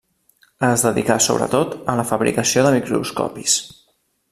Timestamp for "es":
0.67-0.85